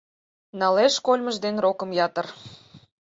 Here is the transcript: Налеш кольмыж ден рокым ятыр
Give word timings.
Налеш 0.59 0.95
кольмыж 1.05 1.35
ден 1.43 1.55
рокым 1.63 1.91
ятыр 2.05 2.27